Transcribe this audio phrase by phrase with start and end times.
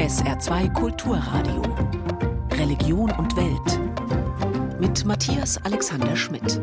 [0.00, 1.60] SR2 Kulturradio.
[2.52, 4.80] Religion und Welt.
[4.80, 6.58] Mit Matthias Alexander Schmidt.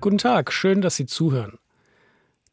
[0.00, 1.58] Guten Tag, schön, dass Sie zuhören.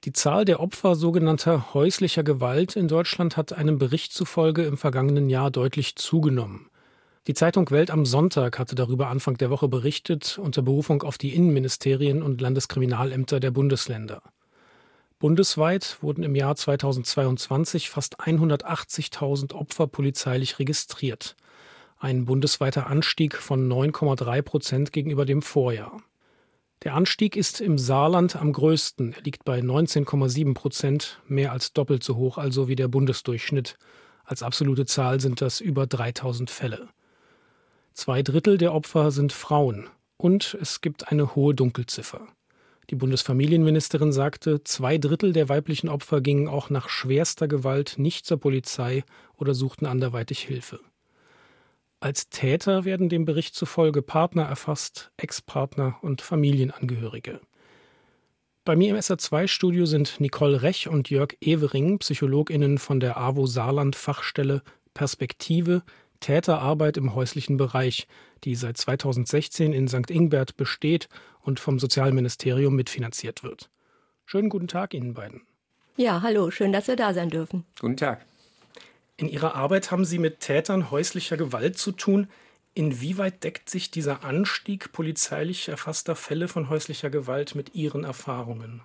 [0.03, 5.29] Die Zahl der Opfer sogenannter häuslicher Gewalt in Deutschland hat einem Bericht zufolge im vergangenen
[5.29, 6.71] Jahr deutlich zugenommen.
[7.27, 11.35] Die Zeitung Welt am Sonntag hatte darüber Anfang der Woche berichtet, unter Berufung auf die
[11.35, 14.23] Innenministerien und Landeskriminalämter der Bundesländer.
[15.23, 21.37] Bundesweit wurden im Jahr 2022 fast 180.000 Opfer polizeilich registriert.
[21.97, 26.01] Ein bundesweiter Anstieg von 9,3 Prozent gegenüber dem Vorjahr.
[26.83, 29.13] Der Anstieg ist im Saarland am größten.
[29.13, 33.77] Er liegt bei 19,7 Prozent, mehr als doppelt so hoch also wie der Bundesdurchschnitt.
[34.25, 36.89] Als absolute Zahl sind das über 3000 Fälle.
[37.93, 39.87] Zwei Drittel der Opfer sind Frauen
[40.17, 42.27] und es gibt eine hohe Dunkelziffer.
[42.89, 48.39] Die Bundesfamilienministerin sagte, zwei Drittel der weiblichen Opfer gingen auch nach schwerster Gewalt nicht zur
[48.39, 49.03] Polizei
[49.37, 50.79] oder suchten anderweitig Hilfe.
[51.99, 57.39] Als Täter werden dem Bericht zufolge Partner erfasst, Ex-Partner und Familienangehörige.
[58.65, 63.95] Bei mir im SR2-Studio sind Nicole Rech und Jörg Evering, PsychologInnen von der AWO Saarland
[63.95, 64.63] Fachstelle
[64.93, 65.83] Perspektive,
[66.23, 68.07] Täterarbeit im häuslichen Bereich,
[68.45, 70.09] die seit 2016 in St.
[70.09, 71.09] Ingbert besteht
[71.41, 73.69] und vom Sozialministerium mitfinanziert wird.
[74.25, 75.41] Schönen guten Tag Ihnen beiden.
[75.97, 77.65] Ja, hallo, schön, dass wir da sein dürfen.
[77.79, 78.25] Guten Tag.
[79.17, 82.29] In Ihrer Arbeit haben Sie mit Tätern häuslicher Gewalt zu tun.
[82.73, 88.81] Inwieweit deckt sich dieser Anstieg polizeilich erfasster Fälle von häuslicher Gewalt mit Ihren Erfahrungen?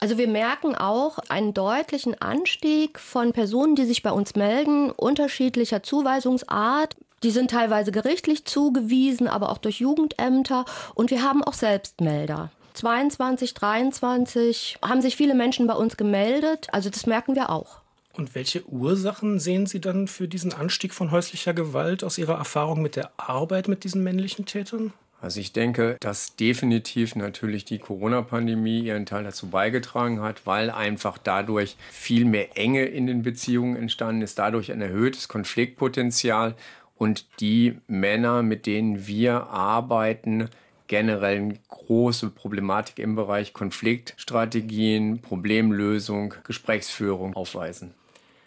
[0.00, 5.82] Also wir merken auch einen deutlichen Anstieg von Personen, die sich bei uns melden, unterschiedlicher
[5.82, 6.96] Zuweisungsart.
[7.22, 10.64] Die sind teilweise gerichtlich zugewiesen, aber auch durch Jugendämter.
[10.94, 12.50] Und wir haben auch Selbstmelder.
[12.74, 16.68] 22, 23 haben sich viele Menschen bei uns gemeldet.
[16.72, 17.80] Also das merken wir auch.
[18.12, 22.82] Und welche Ursachen sehen Sie dann für diesen Anstieg von häuslicher Gewalt aus Ihrer Erfahrung
[22.82, 24.92] mit der Arbeit mit diesen männlichen Tätern?
[25.20, 31.18] Also ich denke, dass definitiv natürlich die Corona-Pandemie ihren Teil dazu beigetragen hat, weil einfach
[31.18, 36.54] dadurch viel mehr Enge in den Beziehungen entstanden ist, dadurch ein erhöhtes Konfliktpotenzial
[36.96, 40.48] und die Männer, mit denen wir arbeiten,
[40.86, 47.94] generell eine große Problematik im Bereich Konfliktstrategien, Problemlösung, Gesprächsführung aufweisen.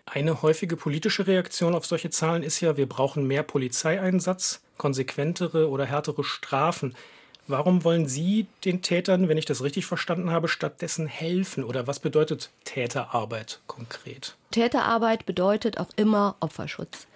[0.06, 5.86] Eine häufige politische Reaktion auf solche Zahlen ist ja, wir brauchen mehr Polizeieinsatz, konsequentere oder
[5.86, 6.96] härtere Strafen.
[7.48, 11.66] Warum wollen Sie den Tätern, wenn ich das richtig verstanden habe, stattdessen helfen?
[11.66, 14.36] Oder was bedeutet Täterarbeit konkret?
[14.52, 17.08] Täterarbeit bedeutet auch immer Opferschutz.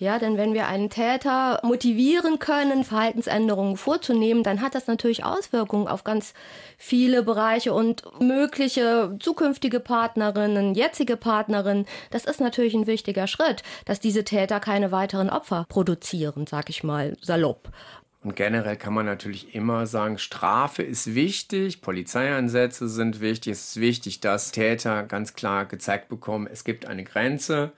[0.00, 5.88] Ja, denn wenn wir einen Täter motivieren können, Verhaltensänderungen vorzunehmen, dann hat das natürlich Auswirkungen
[5.88, 6.32] auf ganz
[6.78, 11.84] viele Bereiche und mögliche zukünftige Partnerinnen, jetzige Partnerinnen.
[12.10, 16.82] Das ist natürlich ein wichtiger Schritt, dass diese Täter keine weiteren Opfer produzieren, sag ich
[16.82, 17.68] mal salopp.
[18.22, 23.52] Und generell kann man natürlich immer sagen, Strafe ist wichtig, Polizeieinsätze sind wichtig.
[23.52, 27.72] Es ist wichtig, dass Täter ganz klar gezeigt bekommen, es gibt eine Grenze,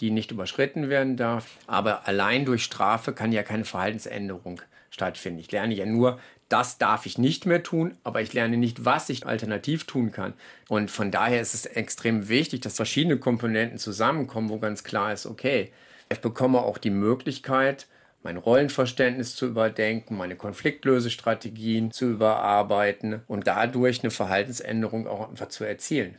[0.00, 1.58] die nicht überschritten werden darf.
[1.66, 4.60] Aber allein durch Strafe kann ja keine Verhaltensänderung
[4.90, 5.40] stattfinden.
[5.40, 9.10] Ich lerne ja nur, das darf ich nicht mehr tun, aber ich lerne nicht, was
[9.10, 10.32] ich alternativ tun kann.
[10.68, 15.26] Und von daher ist es extrem wichtig, dass verschiedene Komponenten zusammenkommen, wo ganz klar ist,
[15.26, 15.72] okay,
[16.10, 17.86] ich bekomme auch die Möglichkeit,
[18.22, 25.64] mein Rollenverständnis zu überdenken, meine Konfliktlösestrategien zu überarbeiten und dadurch eine Verhaltensänderung auch einfach zu
[25.64, 26.16] erzielen.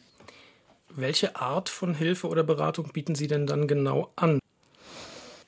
[0.96, 4.40] Welche Art von Hilfe oder Beratung bieten Sie denn dann genau an?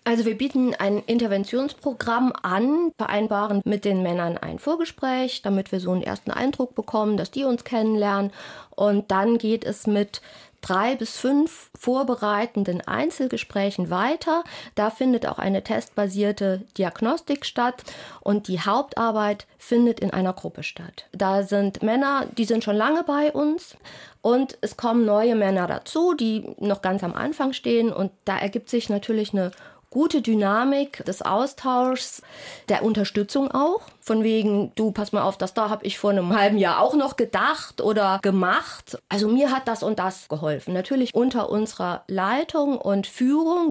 [0.03, 5.91] Also wir bieten ein Interventionsprogramm an, vereinbaren mit den Männern ein Vorgespräch, damit wir so
[5.91, 8.31] einen ersten Eindruck bekommen, dass die uns kennenlernen.
[8.71, 10.21] Und dann geht es mit
[10.61, 14.43] drei bis fünf vorbereitenden Einzelgesprächen weiter.
[14.75, 17.83] Da findet auch eine testbasierte Diagnostik statt
[18.21, 21.05] und die Hauptarbeit findet in einer Gruppe statt.
[21.11, 23.75] Da sind Männer, die sind schon lange bei uns
[24.21, 28.69] und es kommen neue Männer dazu, die noch ganz am Anfang stehen und da ergibt
[28.69, 29.51] sich natürlich eine
[29.91, 32.23] gute Dynamik des Austauschs,
[32.69, 33.81] der Unterstützung auch.
[33.99, 36.95] Von wegen, du pass mal auf, das da habe ich vor einem halben Jahr auch
[36.95, 38.97] noch gedacht oder gemacht.
[39.09, 40.73] Also mir hat das und das geholfen.
[40.73, 43.69] Natürlich unter unserer Leitung und Führung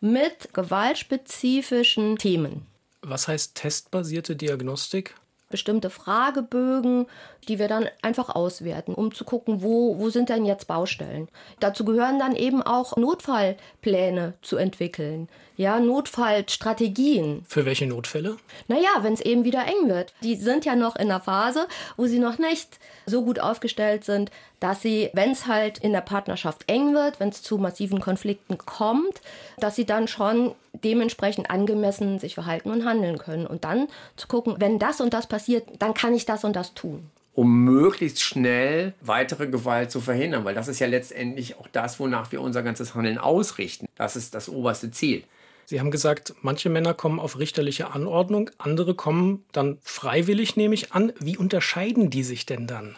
[0.00, 2.66] mit gewaltspezifischen Themen.
[3.02, 5.14] Was heißt testbasierte Diagnostik?
[5.48, 7.06] Bestimmte Fragebögen,
[7.48, 11.28] die wir dann einfach auswerten, um zu gucken, wo, wo sind denn jetzt Baustellen.
[11.60, 15.28] Dazu gehören dann eben auch Notfallpläne zu entwickeln.
[15.58, 17.44] Ja, Notfallstrategien.
[17.48, 18.36] Für welche Notfälle?
[18.68, 20.14] Naja, wenn es eben wieder eng wird.
[20.22, 21.66] Die sind ja noch in der Phase,
[21.96, 26.00] wo sie noch nicht so gut aufgestellt sind, dass sie, wenn es halt in der
[26.00, 29.20] Partnerschaft eng wird, wenn es zu massiven Konflikten kommt,
[29.58, 33.44] dass sie dann schon dementsprechend angemessen sich verhalten und handeln können.
[33.44, 36.74] Und dann zu gucken, wenn das und das passiert, dann kann ich das und das
[36.74, 42.00] tun um möglichst schnell weitere Gewalt zu verhindern, weil das ist ja letztendlich auch das,
[42.00, 43.86] wonach wir unser ganzes Handeln ausrichten.
[43.94, 45.22] Das ist das oberste Ziel.
[45.68, 50.92] Sie haben gesagt, manche Männer kommen auf richterliche Anordnung, andere kommen dann freiwillig, nehme ich
[50.94, 51.12] an.
[51.20, 52.96] Wie unterscheiden die sich denn dann?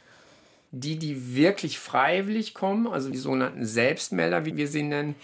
[0.71, 5.17] Die, die wirklich freiwillig kommen, also die sogenannten Selbstmelder, wie wir sie nennen,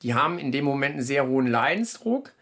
[0.00, 2.32] die haben in dem Moment einen sehr hohen Leidensdruck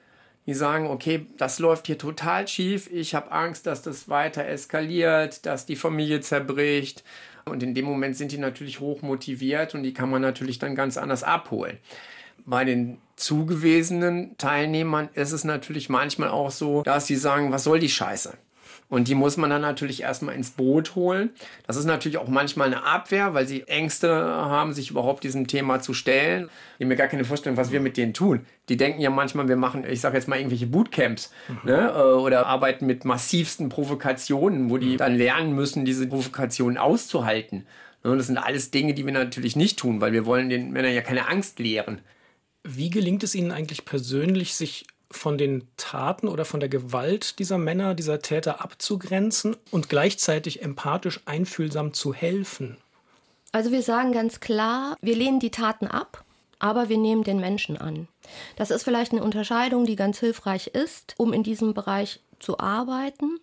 [0.47, 5.47] die sagen, okay, das läuft hier total schief, ich habe Angst, dass das weiter eskaliert,
[5.47, 7.05] dass die Familie zerbricht.
[7.45, 10.75] Und in dem Moment sind die natürlich hoch motiviert und die kann man natürlich dann
[10.75, 11.79] ganz anders abholen.
[12.45, 17.79] Bei den zugewiesenen Teilnehmern ist es natürlich manchmal auch so, dass sie sagen, was soll
[17.79, 18.35] die Scheiße?
[18.93, 21.31] Und die muss man dann natürlich erstmal ins Boot holen.
[21.67, 25.81] Das ist natürlich auch manchmal eine Abwehr, weil sie Ängste haben, sich überhaupt diesem Thema
[25.81, 26.51] zu stellen.
[26.75, 28.45] Ich habe mir gar keine Vorstellung, was wir mit denen tun.
[28.69, 31.71] Die denken ja manchmal, wir machen, ich sage jetzt mal, irgendwelche Bootcamps mhm.
[31.71, 31.89] ne?
[31.89, 34.97] Äh, oder arbeiten mit massivsten Provokationen, wo die mhm.
[34.99, 37.67] dann lernen müssen, diese Provokationen auszuhalten.
[38.03, 40.93] Und das sind alles Dinge, die wir natürlich nicht tun, weil wir wollen den Männern
[40.93, 42.03] ja keine Angst lehren.
[42.65, 47.59] Wie gelingt es Ihnen eigentlich persönlich, sich von den Taten oder von der Gewalt dieser
[47.59, 52.77] Männer, dieser Täter abzugrenzen und gleichzeitig empathisch einfühlsam zu helfen?
[53.53, 56.25] Also wir sagen ganz klar, wir lehnen die Taten ab,
[56.59, 58.09] aber wir nehmen den Menschen an.
[58.57, 63.41] Das ist vielleicht eine Unterscheidung, die ganz hilfreich ist, um in diesem Bereich zu arbeiten.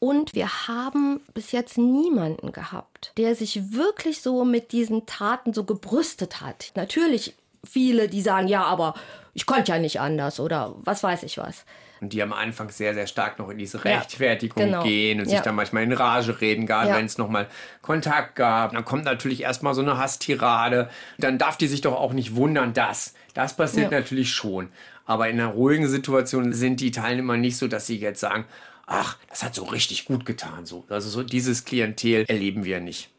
[0.00, 5.64] Und wir haben bis jetzt niemanden gehabt, der sich wirklich so mit diesen Taten so
[5.64, 6.72] gebrüstet hat.
[6.74, 7.34] Natürlich
[7.64, 8.94] viele, die sagen, ja, aber
[9.34, 11.64] ich konnte ja nicht anders oder was weiß ich was.
[12.00, 14.82] Und die am Anfang sehr, sehr stark noch in diese Rechtfertigung ja, genau.
[14.82, 16.96] gehen und sich dann manchmal in Rage reden, gerade ja.
[16.96, 17.48] wenn es nochmal
[17.82, 18.72] Kontakt gab.
[18.72, 20.90] Dann kommt natürlich erstmal so eine Hasstirade.
[21.18, 23.14] Dann darf die sich doch auch nicht wundern, dass.
[23.32, 24.68] Das passiert natürlich schon.
[25.06, 28.44] Aber in einer ruhigen Situation sind die Teilnehmer nicht so, dass sie jetzt sagen,
[28.86, 30.66] ach, das hat so richtig gut getan.
[30.66, 30.84] So.
[30.88, 33.10] Also so dieses Klientel erleben wir nicht.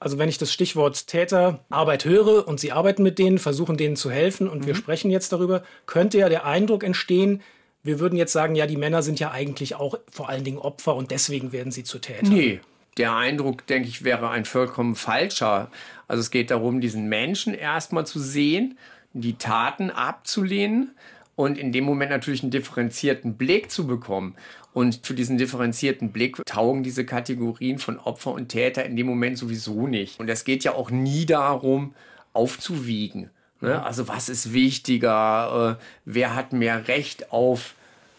[0.00, 4.10] Also wenn ich das Stichwort Täterarbeit höre und Sie arbeiten mit denen, versuchen denen zu
[4.10, 4.66] helfen und mhm.
[4.66, 7.42] wir sprechen jetzt darüber, könnte ja der Eindruck entstehen,
[7.82, 10.94] wir würden jetzt sagen, ja, die Männer sind ja eigentlich auch vor allen Dingen Opfer
[10.94, 12.28] und deswegen werden sie zu Tätern.
[12.28, 12.60] Nee,
[12.96, 15.70] der Eindruck, denke ich, wäre ein vollkommen falscher.
[16.08, 18.76] Also es geht darum, diesen Menschen erstmal zu sehen,
[19.12, 20.94] die Taten abzulehnen
[21.38, 24.34] und in dem Moment natürlich einen differenzierten Blick zu bekommen.
[24.72, 29.38] Und für diesen differenzierten Blick taugen diese Kategorien von Opfer und Täter in dem Moment
[29.38, 30.18] sowieso nicht.
[30.18, 31.94] Und es geht ja auch nie darum,
[32.32, 33.30] aufzuwiegen.
[33.60, 33.80] Ne?
[33.80, 35.78] Also was ist wichtiger?
[35.78, 37.74] Äh, wer hat mehr Recht auf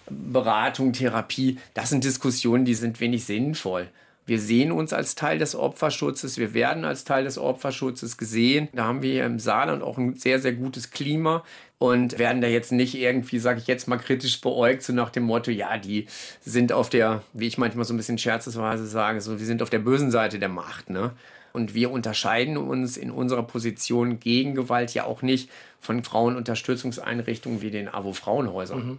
[0.09, 1.57] Beratung, Therapie?
[1.73, 3.89] Das sind Diskussionen, die sind wenig sinnvoll.
[4.29, 8.69] Wir sehen uns als Teil des Opferschutzes, wir werden als Teil des Opferschutzes gesehen.
[8.73, 11.43] Da haben wir hier im Saarland auch ein sehr, sehr gutes Klima
[11.79, 15.23] und werden da jetzt nicht irgendwie, sage ich jetzt mal, kritisch beäugt, so nach dem
[15.23, 16.05] Motto, ja, die
[16.41, 19.71] sind auf der, wie ich manchmal so ein bisschen scherzesweise sage, so, wir sind auf
[19.71, 21.11] der bösen Seite der Macht, ne?
[21.51, 25.49] Und wir unterscheiden uns in unserer Position gegen Gewalt ja auch nicht
[25.79, 28.85] von Frauenunterstützungseinrichtungen wie den AWO-Frauenhäusern.
[28.85, 28.97] Mhm.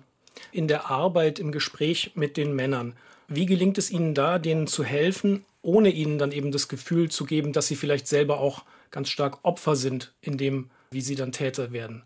[0.50, 2.94] In der Arbeit, im Gespräch mit den Männern,
[3.30, 7.24] wie gelingt es Ihnen da, denen zu helfen, ohne ihnen dann eben das Gefühl zu
[7.24, 11.32] geben, dass sie vielleicht selber auch ganz stark Opfer sind in dem, wie sie dann
[11.32, 12.02] Täter werden?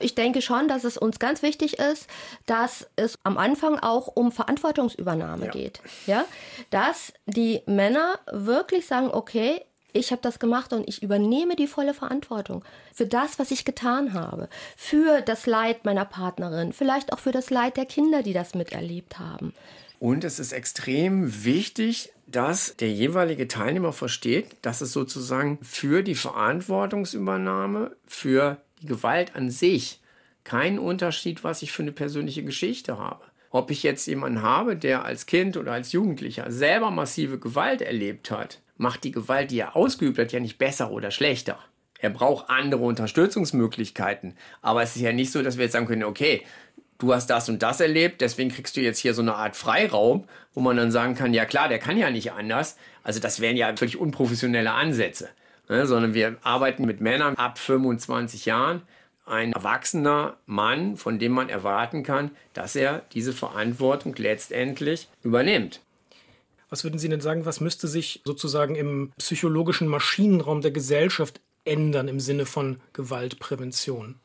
[0.00, 2.06] Ich denke schon, dass es uns ganz wichtig ist,
[2.46, 5.50] dass es am Anfang auch um Verantwortungsübernahme ja.
[5.50, 5.80] geht.
[6.06, 6.24] Ja?
[6.70, 9.62] Dass die Männer wirklich sagen, okay,
[9.92, 12.64] ich habe das gemacht und ich übernehme die volle Verantwortung
[12.94, 17.50] für das, was ich getan habe, für das Leid meiner Partnerin, vielleicht auch für das
[17.50, 19.52] Leid der Kinder, die das miterlebt haben.
[19.98, 26.14] Und es ist extrem wichtig, dass der jeweilige Teilnehmer versteht, dass es sozusagen für die
[26.14, 30.00] Verantwortungsübernahme, für die Gewalt an sich
[30.44, 33.24] keinen Unterschied, was ich für eine persönliche Geschichte habe.
[33.50, 38.30] Ob ich jetzt jemanden habe, der als Kind oder als Jugendlicher selber massive Gewalt erlebt
[38.30, 41.58] hat, macht die Gewalt, die er ausgeübt hat, ja nicht besser oder schlechter.
[41.98, 44.36] Er braucht andere Unterstützungsmöglichkeiten.
[44.62, 46.44] Aber es ist ja nicht so, dass wir jetzt sagen können, okay,
[46.98, 50.28] du hast das und das erlebt, deswegen kriegst du jetzt hier so eine Art Freiraum,
[50.52, 52.76] wo man dann sagen kann, ja klar, der kann ja nicht anders.
[53.02, 55.28] Also das wären ja völlig unprofessionelle Ansätze.
[55.68, 55.86] Ne?
[55.86, 58.82] Sondern wir arbeiten mit Männern ab 25 Jahren.
[59.24, 65.80] Ein erwachsener Mann, von dem man erwarten kann, dass er diese Verantwortung letztendlich übernimmt.
[66.70, 72.08] Was würden Sie denn sagen, was müsste sich sozusagen im psychologischen Maschinenraum der Gesellschaft ändern
[72.08, 74.16] im Sinne von Gewaltprävention?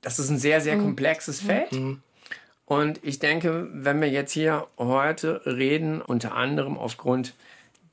[0.00, 0.82] Das ist ein sehr, sehr mhm.
[0.82, 1.72] komplexes Feld.
[1.72, 2.02] Mhm.
[2.70, 7.34] Und ich denke, wenn wir jetzt hier heute reden, unter anderem aufgrund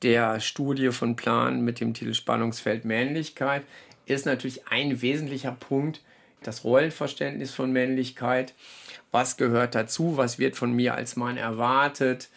[0.02, 3.64] der Studie von Plan mit dem Titel Spannungsfeld Männlichkeit,
[4.06, 6.00] ist natürlich ein wesentlicher Punkt
[6.44, 8.54] das Rollenverständnis von Männlichkeit.
[9.10, 10.16] Was gehört dazu?
[10.16, 12.28] Was wird von mir als Mann erwartet?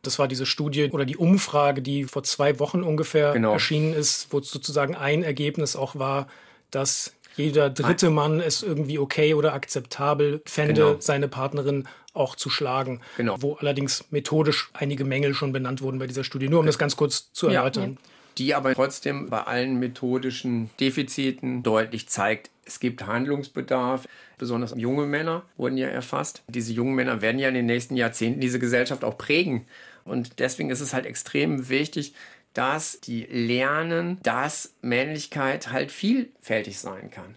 [0.00, 3.52] Das war diese Studie oder die Umfrage, die vor zwei Wochen ungefähr genau.
[3.52, 6.26] erschienen ist, wo sozusagen ein Ergebnis auch war,
[6.70, 10.96] dass jeder dritte Mann es irgendwie okay oder akzeptabel fände, genau.
[11.00, 13.00] seine Partnerin auch zu schlagen.
[13.16, 13.36] Genau.
[13.40, 16.48] Wo allerdings methodisch einige Mängel schon benannt wurden bei dieser Studie.
[16.48, 17.92] Nur um das ganz kurz zu erläutern.
[17.92, 18.08] Ja.
[18.38, 24.06] Die aber trotzdem bei allen methodischen Defiziten deutlich zeigt, es gibt Handlungsbedarf.
[24.38, 26.42] Besonders junge Männer wurden ja erfasst.
[26.48, 29.66] Diese jungen Männer werden ja in den nächsten Jahrzehnten diese Gesellschaft auch prägen.
[30.04, 32.14] Und deswegen ist es halt extrem wichtig,
[32.54, 37.34] dass die lernen, dass Männlichkeit halt vielfältig sein kann.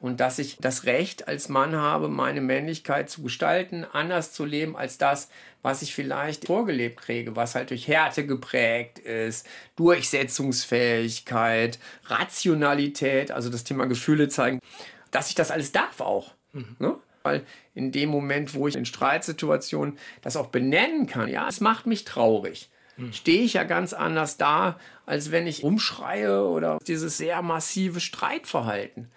[0.00, 4.76] Und dass ich das Recht als Mann habe, meine Männlichkeit zu gestalten, anders zu leben
[4.76, 5.28] als das,
[5.60, 9.44] was ich vielleicht vorgelebt kriege, was halt durch Härte geprägt ist,
[9.74, 14.60] Durchsetzungsfähigkeit, Rationalität, also das Thema Gefühle zeigen,
[15.10, 16.34] dass ich das alles darf auch.
[16.52, 16.76] Mhm.
[16.78, 16.94] Ne?
[17.24, 17.44] Weil
[17.74, 22.04] in dem Moment, wo ich in Streitsituationen das auch benennen kann, ja, es macht mich
[22.04, 22.70] traurig
[23.12, 29.08] stehe ich ja ganz anders da, als wenn ich umschreie oder dieses sehr massive Streitverhalten,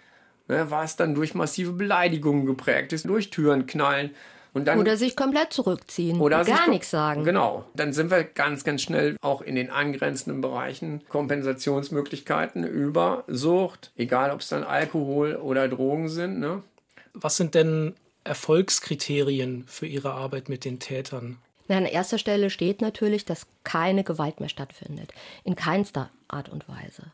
[0.48, 4.10] ne, was dann durch massive Beleidigungen geprägt ist, durch Türen knallen.
[4.54, 7.24] Und dann, oder sich komplett zurückziehen oder gar nichts sagen.
[7.24, 7.64] Genau.
[7.74, 14.30] Dann sind wir ganz, ganz schnell auch in den angrenzenden Bereichen Kompensationsmöglichkeiten über Sucht, egal
[14.30, 16.38] ob es dann Alkohol oder Drogen sind.
[16.38, 16.62] Ne?
[17.14, 21.38] Was sind denn Erfolgskriterien für Ihre Arbeit mit den Tätern?
[21.68, 25.12] An erster Stelle steht natürlich, dass keine Gewalt mehr stattfindet.
[25.44, 27.12] In keinster Art und Weise.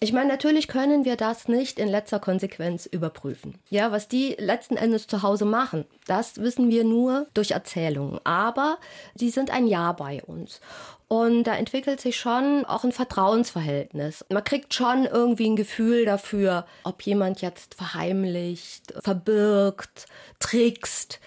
[0.00, 3.58] Ich meine, natürlich können wir das nicht in letzter Konsequenz überprüfen.
[3.70, 8.20] Ja, was die letzten Endes zu Hause machen, das wissen wir nur durch Erzählungen.
[8.24, 8.76] Aber
[9.14, 10.60] sie sind ein Jahr bei uns.
[11.08, 14.26] Und da entwickelt sich schon auch ein Vertrauensverhältnis.
[14.30, 20.06] Man kriegt schon irgendwie ein Gefühl dafür, ob jemand jetzt verheimlicht, verbirgt,
[20.38, 21.20] trickst.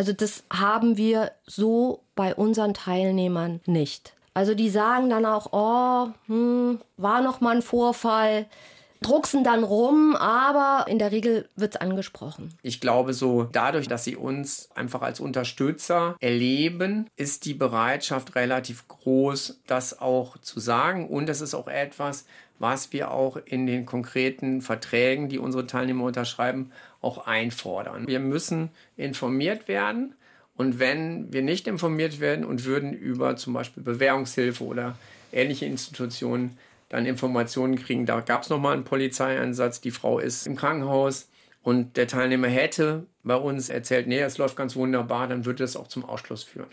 [0.00, 4.14] Also das haben wir so bei unseren Teilnehmern nicht.
[4.32, 8.46] Also die sagen dann auch, oh, hm, war noch mal ein Vorfall,
[9.02, 12.54] drucksen dann rum, aber in der Regel wird es angesprochen.
[12.62, 18.88] Ich glaube, so dadurch, dass sie uns einfach als Unterstützer erleben, ist die Bereitschaft relativ
[18.88, 21.10] groß, das auch zu sagen.
[21.10, 22.24] Und es ist auch etwas,
[22.58, 28.06] was wir auch in den konkreten Verträgen, die unsere Teilnehmer unterschreiben, auch einfordern.
[28.06, 30.14] Wir müssen informiert werden.
[30.54, 34.98] Und wenn wir nicht informiert werden und würden über zum Beispiel Bewährungshilfe oder
[35.32, 36.58] ähnliche Institutionen
[36.90, 41.30] dann Informationen kriegen, da gab es nochmal einen Polizeieinsatz, die Frau ist im Krankenhaus
[41.62, 45.76] und der Teilnehmer hätte bei uns erzählt, nee, es läuft ganz wunderbar, dann würde das
[45.76, 46.70] auch zum Ausschluss führen.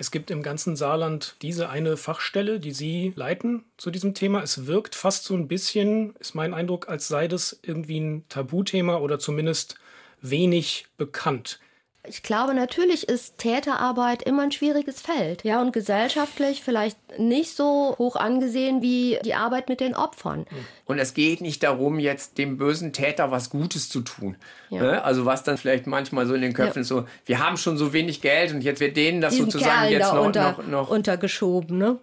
[0.00, 4.42] Es gibt im ganzen Saarland diese eine Fachstelle, die Sie leiten zu diesem Thema.
[4.42, 8.96] Es wirkt fast so ein bisschen, ist mein Eindruck, als sei das irgendwie ein Tabuthema
[8.96, 9.74] oder zumindest
[10.22, 11.60] wenig bekannt.
[12.08, 15.44] Ich glaube, natürlich ist Täterarbeit immer ein schwieriges Feld.
[15.44, 20.46] Ja, und gesellschaftlich vielleicht nicht so hoch angesehen wie die Arbeit mit den Opfern.
[20.86, 24.36] Und es geht nicht darum, jetzt dem bösen Täter was Gutes zu tun.
[24.70, 24.82] Ja.
[24.82, 25.04] Ne?
[25.04, 26.80] Also was dann vielleicht manchmal so in den Köpfen ja.
[26.80, 29.80] ist, so, wir haben schon so wenig Geld und jetzt wird denen das Diesen sozusagen
[29.80, 31.98] Kerl jetzt noch, unter, noch, noch untergeschoben, ne?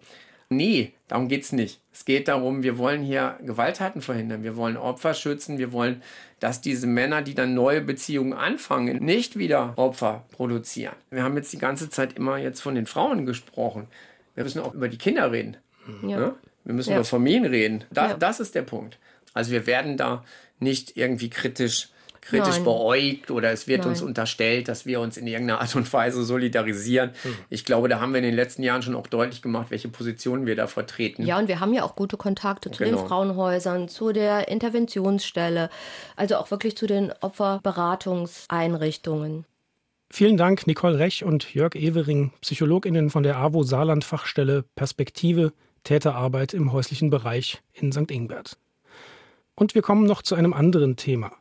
[0.49, 1.81] Nee, darum geht es nicht.
[1.91, 4.43] Es geht darum, wir wollen hier Gewalttaten verhindern.
[4.43, 5.57] Wir wollen Opfer schützen.
[5.57, 6.01] Wir wollen,
[6.39, 10.95] dass diese Männer, die dann neue Beziehungen anfangen, nicht wieder Opfer produzieren.
[11.09, 13.87] Wir haben jetzt die ganze Zeit immer jetzt von den Frauen gesprochen.
[14.35, 15.57] Wir müssen auch über die Kinder reden.
[16.01, 16.17] Ja.
[16.17, 16.35] Ne?
[16.63, 16.97] Wir müssen ja.
[16.97, 17.83] über Familien reden.
[17.91, 18.13] Da.
[18.13, 18.99] Das ist der Punkt.
[19.33, 20.23] Also wir werden da
[20.59, 21.89] nicht irgendwie kritisch
[22.27, 22.65] kritisch Nein.
[22.65, 23.89] beäugt oder es wird Nein.
[23.89, 27.11] uns unterstellt, dass wir uns in irgendeiner Art und Weise solidarisieren.
[27.23, 27.35] Hm.
[27.49, 30.45] Ich glaube, da haben wir in den letzten Jahren schon auch deutlich gemacht, welche Positionen
[30.45, 31.25] wir da vertreten.
[31.25, 32.97] Ja, und wir haben ja auch gute Kontakte zu genau.
[32.97, 35.69] den Frauenhäusern, zu der Interventionsstelle,
[36.15, 39.45] also auch wirklich zu den Opferberatungseinrichtungen.
[40.09, 45.53] Vielen Dank, Nicole Rech und Jörg Evering, PsychologInnen von der AWO Saarland Fachstelle Perspektive
[45.83, 48.11] Täterarbeit im häuslichen Bereich in St.
[48.11, 48.57] Ingbert.
[49.55, 51.31] Und wir kommen noch zu einem anderen Thema.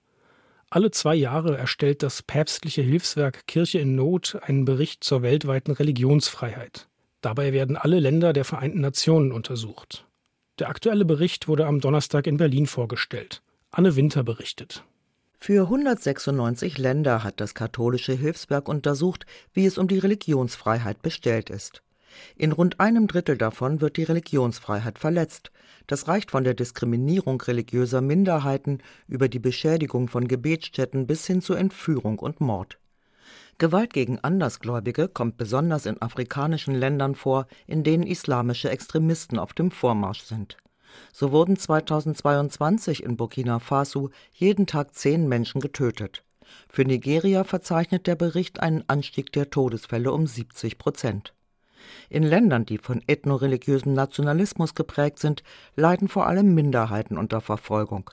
[0.69, 6.89] Alle zwei Jahre erstellt das päpstliche Hilfswerk Kirche in Not einen Bericht zur weltweiten Religionsfreiheit.
[7.21, 10.07] Dabei werden alle Länder der Vereinten Nationen untersucht.
[10.59, 13.43] Der aktuelle Bericht wurde am Donnerstag in Berlin vorgestellt.
[13.71, 14.85] Anne Winter berichtet.
[15.39, 21.83] Für 196 Länder hat das katholische Hilfswerk untersucht, wie es um die Religionsfreiheit bestellt ist.
[22.37, 25.51] In rund einem Drittel davon wird die Religionsfreiheit verletzt.
[25.87, 31.59] Das reicht von der Diskriminierung religiöser Minderheiten über die Beschädigung von Gebetsstätten bis hin zur
[31.59, 32.79] Entführung und Mord.
[33.59, 39.71] Gewalt gegen Andersgläubige kommt besonders in afrikanischen Ländern vor, in denen islamische Extremisten auf dem
[39.71, 40.59] Vormarsch sind.
[41.13, 46.23] So wurden 2022 in Burkina Faso jeden Tag zehn Menschen getötet.
[46.69, 51.33] Für Nigeria verzeichnet der Bericht einen Anstieg der Todesfälle um 70 Prozent.
[52.09, 55.43] In Ländern, die von ethnoreligiösem Nationalismus geprägt sind,
[55.75, 58.11] leiden vor allem Minderheiten unter Verfolgung.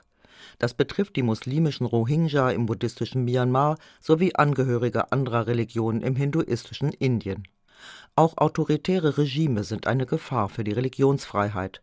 [0.58, 7.48] Das betrifft die muslimischen Rohingya im buddhistischen Myanmar sowie Angehörige anderer Religionen im hinduistischen Indien.
[8.16, 11.82] Auch autoritäre Regime sind eine Gefahr für die Religionsfreiheit.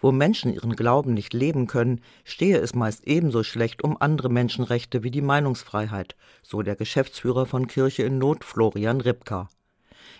[0.00, 5.02] Wo Menschen ihren Glauben nicht leben können, stehe es meist ebenso schlecht um andere Menschenrechte
[5.02, 9.48] wie die Meinungsfreiheit, so der Geschäftsführer von Kirche in Not Florian Ripka.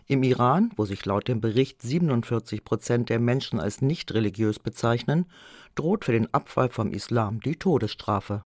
[0.07, 5.25] Im Iran, wo sich laut dem Bericht 47 Prozent der Menschen als nicht religiös bezeichnen,
[5.75, 8.43] droht für den Abfall vom Islam die Todesstrafe